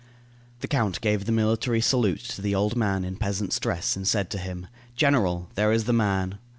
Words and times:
The 0.61 0.67
count 0.67 0.99
gave 1.01 1.25
the 1.25 1.31
military 1.31 1.79
salute 1.79 2.21
to 2.31 2.41
the 2.41 2.55
old 2.55 2.75
man 2.75 3.05
in 3.05 3.17
peasant's 3.17 3.59
dress, 3.59 3.95
and 3.95 4.07
said 4.07 4.31
to 4.31 4.39
him: 4.39 4.65
"General, 4.95 5.51
there 5.53 5.71
is 5.71 5.83
the 5.83 5.93
man." 5.93 6.39